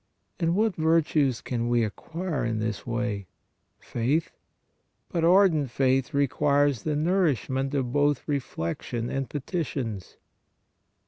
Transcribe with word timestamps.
And 0.39 0.55
what 0.55 0.77
virtues 0.77 1.41
can 1.41 1.69
we 1.69 1.83
acquire 1.83 2.43
in 2.43 2.57
this 2.57 2.87
way? 2.87 3.27
Faith? 3.77 4.31
But 5.09 5.23
ardent 5.23 5.69
faith 5.69 6.11
requires 6.11 6.81
the 6.81 6.95
nourishment 6.95 7.75
of 7.75 7.93
both 7.93 8.27
reflection 8.27 9.11
and 9.11 9.29
petitions. 9.29 10.17